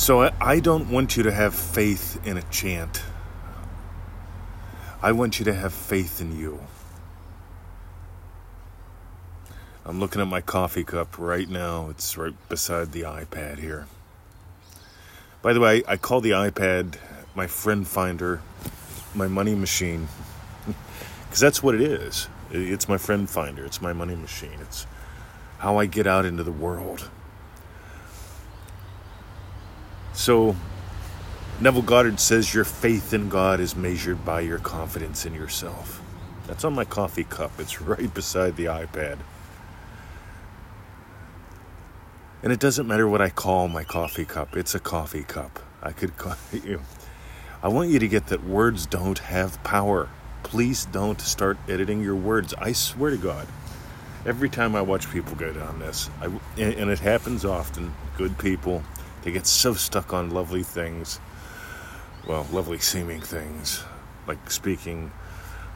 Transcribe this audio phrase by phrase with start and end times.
[0.00, 3.02] So I, don't want you to have faith in a chant.
[5.02, 6.58] I want you to have faith in you.
[9.84, 11.90] I'm looking at my coffee cup right now.
[11.90, 13.88] It's right beside the iPad here.
[15.42, 16.96] By the way, I call the iPad
[17.34, 18.40] my friend finder,
[19.14, 20.08] my money machine.
[21.24, 22.26] Because that's what it is.
[22.50, 24.58] It's my friend finder, it's my money machine.
[24.62, 24.86] It's
[25.58, 27.10] how I get out into the world.
[30.20, 30.54] So,
[31.62, 36.02] Neville Goddard says your faith in God is measured by your confidence in yourself.
[36.46, 37.52] That's on my coffee cup.
[37.58, 39.16] It's right beside the iPad.
[42.42, 45.58] And it doesn't matter what I call my coffee cup, it's a coffee cup.
[45.82, 46.82] I could call you.
[47.62, 50.10] I want you to get that words don't have power.
[50.42, 52.52] Please don't start editing your words.
[52.58, 53.48] I swear to God,
[54.26, 56.26] every time I watch people go down this, I,
[56.60, 58.82] and it happens often, good people,
[59.22, 61.20] they get so stuck on lovely things,
[62.26, 63.84] well, lovely seeming things,
[64.26, 65.10] like speaking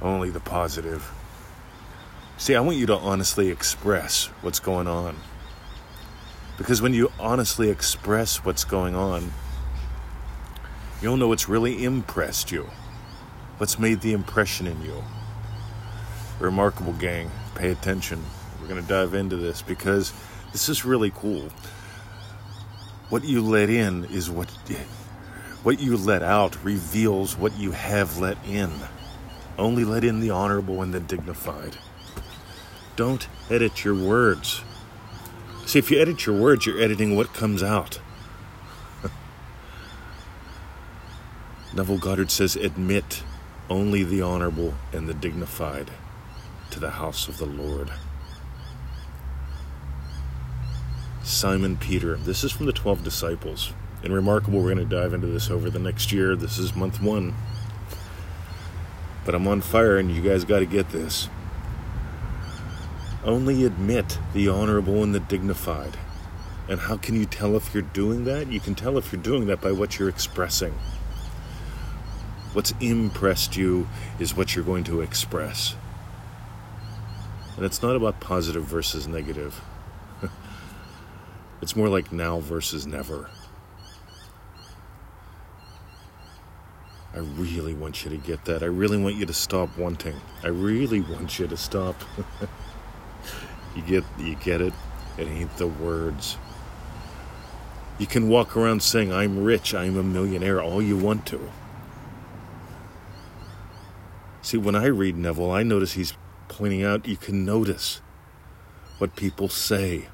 [0.00, 1.10] only the positive.
[2.36, 5.16] See, I want you to honestly express what's going on.
[6.56, 9.32] Because when you honestly express what's going on,
[11.02, 12.68] you'll know what's really impressed you,
[13.58, 15.02] what's made the impression in you.
[16.38, 18.22] Remarkable gang, pay attention.
[18.60, 20.12] We're going to dive into this because
[20.52, 21.50] this is really cool.
[23.10, 24.48] What you let in is what
[25.62, 28.70] what you let out reveals what you have let in.
[29.56, 31.76] Only let in the honorable and the dignified.
[32.96, 34.62] Don't edit your words.
[35.66, 38.00] See, if you edit your words, you're editing what comes out.
[41.74, 43.22] Neville Goddard says, Admit
[43.70, 45.90] only the honorable and the dignified
[46.70, 47.90] to the house of the Lord.
[51.44, 52.16] Simon Peter.
[52.16, 53.74] This is from the 12 disciples.
[54.02, 56.34] And remarkable, we're going to dive into this over the next year.
[56.34, 57.34] This is month one.
[59.26, 61.28] But I'm on fire, and you guys got to get this.
[63.26, 65.98] Only admit the honorable and the dignified.
[66.66, 68.50] And how can you tell if you're doing that?
[68.50, 70.72] You can tell if you're doing that by what you're expressing.
[72.54, 73.86] What's impressed you
[74.18, 75.76] is what you're going to express.
[77.56, 79.60] And it's not about positive versus negative,
[81.64, 83.30] it's more like now versus never.
[87.14, 88.62] I really want you to get that.
[88.62, 90.14] I really want you to stop wanting.
[90.42, 91.96] I really want you to stop.
[93.74, 94.72] You get you get it?
[95.18, 96.36] It ain't the words.
[97.98, 101.50] You can walk around saying I'm rich, I'm a millionaire all you want to.
[104.42, 106.14] See, when I read Neville, I notice he's
[106.46, 108.00] pointing out you can notice
[108.98, 110.06] what people say.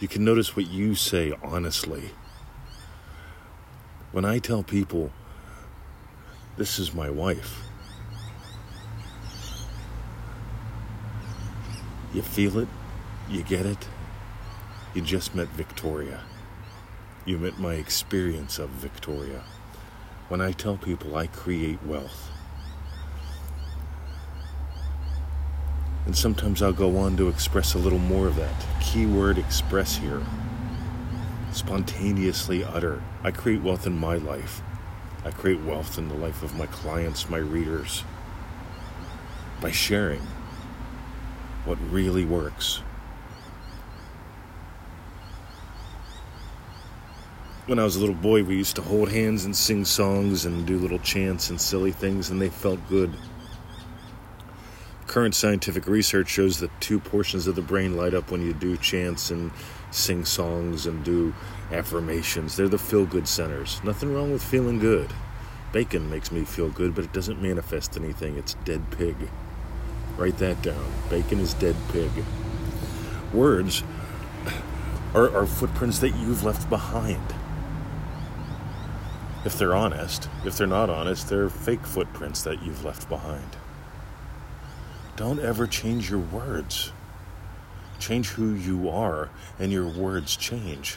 [0.00, 2.10] You can notice what you say honestly.
[4.12, 5.12] When I tell people,
[6.56, 7.68] this is my wife,
[12.14, 12.68] You feel it,
[13.28, 13.86] you get it.
[14.94, 16.22] You just met Victoria.
[17.26, 19.44] You met my experience of Victoria.
[20.28, 22.30] When I tell people I create wealth,
[26.08, 28.54] and sometimes I'll go on to express a little more of that.
[28.80, 30.22] Keyword express here.
[31.52, 33.02] Spontaneously utter.
[33.22, 34.62] I create wealth in my life.
[35.22, 38.04] I create wealth in the life of my clients, my readers,
[39.60, 40.22] by sharing
[41.66, 42.78] what really works.
[47.66, 50.66] When I was a little boy, we used to hold hands and sing songs and
[50.66, 53.14] do little chants and silly things, and they felt good.
[55.08, 58.76] Current scientific research shows that two portions of the brain light up when you do
[58.76, 59.50] chants and
[59.90, 61.32] sing songs and do
[61.72, 62.56] affirmations.
[62.56, 63.80] They're the feel good centers.
[63.82, 65.10] Nothing wrong with feeling good.
[65.72, 68.36] Bacon makes me feel good, but it doesn't manifest anything.
[68.36, 69.16] It's dead pig.
[70.18, 70.92] Write that down.
[71.08, 72.10] Bacon is dead pig.
[73.32, 73.82] Words
[75.14, 77.34] are, are footprints that you've left behind.
[79.46, 83.56] If they're honest, if they're not honest, they're fake footprints that you've left behind.
[85.18, 86.92] Don't ever change your words.
[87.98, 90.96] Change who you are, and your words change.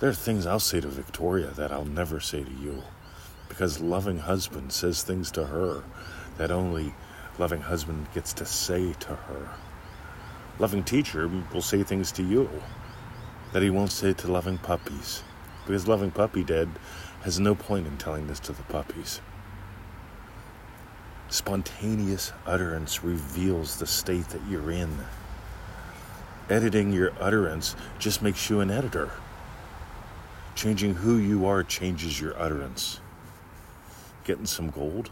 [0.00, 2.82] There are things I'll say to Victoria that I'll never say to you
[3.48, 5.84] because loving husband says things to her
[6.38, 6.92] that only
[7.38, 9.50] loving husband gets to say to her.
[10.58, 12.50] Loving teacher will say things to you
[13.52, 15.22] that he won't say to loving puppies,
[15.66, 16.68] because loving puppy dad
[17.20, 19.20] has no point in telling this to the puppies.
[21.32, 24.98] Spontaneous utterance reveals the state that you're in.
[26.50, 29.10] Editing your utterance just makes you an editor.
[30.54, 33.00] Changing who you are changes your utterance.
[34.24, 35.10] Getting some gold.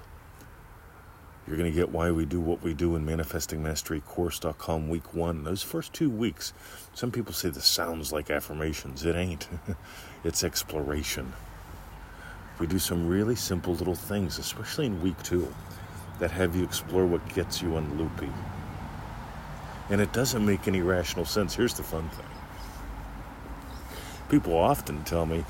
[1.46, 5.43] You're going to get why we do what we do in manifestingmasterycourse.com week one.
[5.44, 6.52] Those first two weeks,
[6.93, 9.06] some people say this sounds like affirmations.
[9.06, 9.49] It ain't,
[10.25, 11.32] it's exploration.
[12.58, 15.50] We do some really simple little things, especially in week two,
[16.20, 18.32] that have you explore what gets you unloopy.
[19.90, 21.55] And it doesn't make any rational sense.
[21.56, 22.26] Here's the fun thing
[24.28, 25.44] people often tell me, you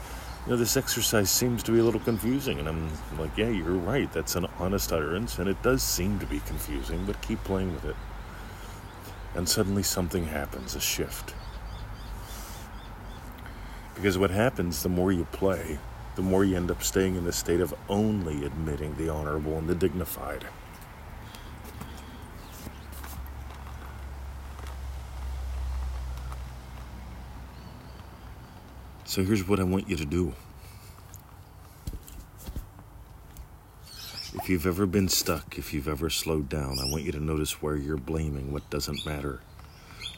[0.49, 2.59] know, this exercise seems to be a little confusing.
[2.59, 4.11] And I'm like, yeah, you're right.
[4.11, 5.39] That's an honest utterance.
[5.39, 7.97] And it does seem to be confusing, but keep playing with it.
[9.35, 11.35] And suddenly something happens a shift.
[13.95, 15.79] Because what happens the more you play,
[16.17, 19.69] the more you end up staying in the state of only admitting the honorable and
[19.69, 20.47] the dignified.
[29.11, 30.33] So here's what I want you to do.
[34.35, 37.61] If you've ever been stuck, if you've ever slowed down, I want you to notice
[37.61, 39.41] where you're blaming what doesn't matter.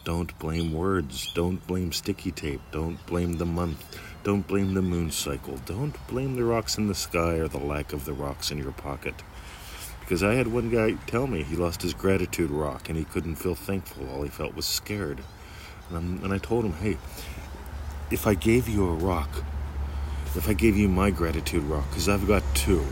[0.05, 1.33] Don't blame words.
[1.33, 2.61] Don't blame sticky tape.
[2.71, 3.99] Don't blame the month.
[4.25, 5.57] Don't blame the moon cycle.
[5.65, 8.73] Don't blame the rocks in the sky or the lack of the rocks in your
[8.73, 9.15] pocket.
[10.01, 13.37] Because I had one guy tell me he lost his gratitude rock and he couldn't
[13.37, 14.07] feel thankful.
[14.11, 15.23] All he felt was scared.
[15.91, 16.99] And, and I told him, hey,
[18.13, 19.31] if I gave you a rock,
[20.37, 22.85] if I gave you my gratitude rock, because I've got two.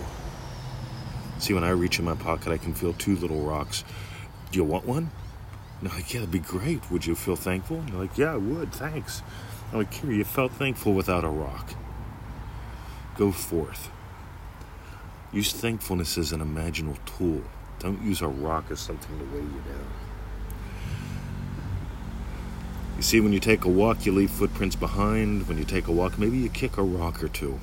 [1.38, 3.84] See, when I reach in my pocket, I can feel two little rocks.
[4.50, 5.10] Do you want one?
[5.80, 6.90] And I'm like, yeah, that'd be great.
[6.90, 7.78] Would you feel thankful?
[7.78, 8.72] And they're like, yeah, I would.
[8.72, 9.22] Thanks.
[9.72, 11.74] I'm like, here, you felt thankful without a rock.
[13.16, 13.90] Go forth.
[15.32, 17.42] Use thankfulness as an imaginal tool.
[17.78, 20.09] Don't use a rock as something to weigh you down.
[23.00, 25.48] You see, when you take a walk, you leave footprints behind.
[25.48, 27.58] When you take a walk, maybe you kick a rock or two.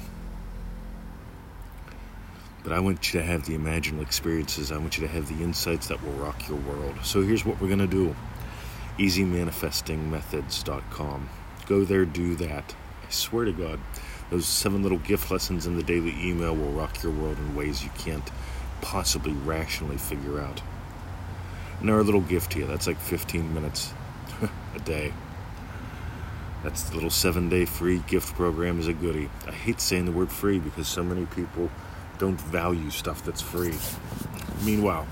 [2.64, 4.72] But I want you to have the imaginal experiences.
[4.72, 6.96] I want you to have the insights that will rock your world.
[7.04, 8.16] So here's what we're going to do
[8.98, 11.30] easymanifestingmethods.com.
[11.68, 12.76] Go there, do that.
[13.08, 13.80] I swear to God,
[14.32, 17.84] those seven little gift lessons in the daily email will rock your world in ways
[17.84, 18.32] you can't
[18.82, 20.64] possibly rationally figure out.
[21.80, 23.94] And our little gift here, that's like 15 minutes
[24.76, 25.14] a day.
[26.68, 29.30] That's the little seven day free gift program is a goodie.
[29.48, 31.70] I hate saying the word free because so many people
[32.18, 33.78] don't value stuff that's free.
[34.66, 35.08] Meanwhile,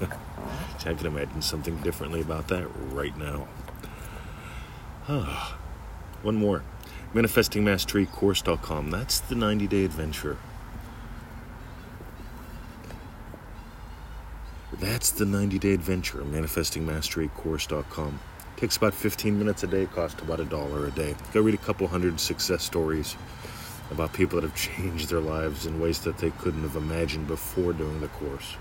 [0.00, 3.48] I can imagine something differently about that right now.
[6.22, 6.62] One more.
[7.12, 8.92] ManifestingMasteryCourse.com.
[8.92, 10.36] That's the 90 day adventure.
[14.74, 16.20] That's the 90 day adventure.
[16.20, 18.20] ManifestingMasteryCourse.com.
[18.56, 21.14] Takes about 15 minutes a day, costs about a dollar a day.
[21.34, 23.14] Go read a couple hundred success stories
[23.90, 27.74] about people that have changed their lives in ways that they couldn't have imagined before
[27.74, 28.56] doing the course.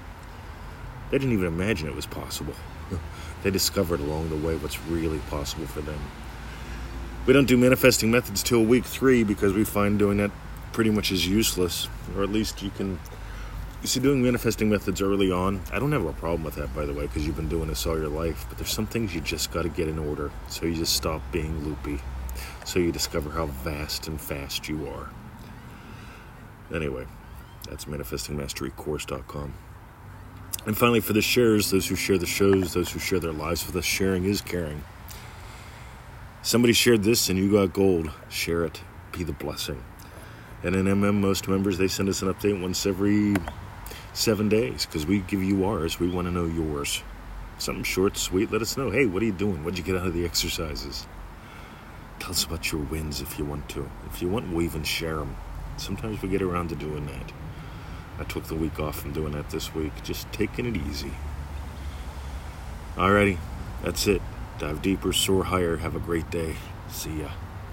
[1.09, 2.55] They didn't even imagine it was possible.
[3.43, 5.99] they discovered along the way what's really possible for them.
[7.25, 10.31] We don't do manifesting methods till week three because we find doing that
[10.73, 11.87] pretty much is useless,
[12.17, 12.99] or at least you can
[13.85, 16.87] you see, doing manifesting methods early on, I don't have a problem with that, by
[16.87, 18.47] the way, because you've been doing this all your life.
[18.49, 20.31] But there's some things you just got to get in order.
[20.47, 22.01] So you just stop being loopy.
[22.65, 25.11] So you discover how vast and fast you are.
[26.73, 27.05] Anyway,
[27.69, 29.53] that's manifestingmasterycourse.com.
[30.65, 33.67] And finally, for the shares, those who share the shows, those who share their lives
[33.67, 34.83] with us, sharing is caring.
[36.41, 38.09] Somebody shared this and you got gold.
[38.29, 38.81] Share it.
[39.11, 39.83] Be the blessing.
[40.63, 43.35] And in MM, most members, they send us an update once every
[44.15, 45.99] seven days because we give you ours.
[45.99, 47.03] We want to know yours.
[47.57, 48.51] Something short, sweet.
[48.51, 48.89] Let us know.
[48.89, 49.63] Hey, what are you doing?
[49.63, 51.05] What'd you get out of the exercises?
[52.19, 53.89] Tell us about your wins if you want to.
[54.07, 55.35] If you want, we'll even share them.
[55.77, 57.31] Sometimes we get around to doing that.
[58.17, 61.11] I took the week off from doing that this week, just taking it easy.
[62.95, 63.37] Alrighty,
[63.83, 64.21] that's it.
[64.57, 65.77] Dive deeper, soar higher.
[65.77, 66.55] Have a great day.
[66.89, 67.31] See ya.